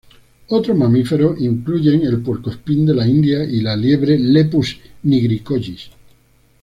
Otros 0.47 0.75
mamíferos 0.75 1.39
incluyen 1.41 2.01
el 2.03 2.23
puercoespín 2.23 2.87
de 2.87 2.95
la 2.95 3.07
India 3.07 3.43
y 3.43 3.61
la 3.61 3.75
liebre 3.75 4.17
"Lepus 4.17 4.79
nigricollis". 5.03 5.91